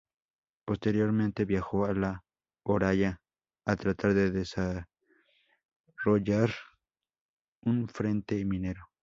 [0.65, 2.23] Posteriormente viajó a La
[2.63, 3.21] Oroya
[3.67, 4.87] a tratar de desarrollar
[7.61, 8.89] un frente minero.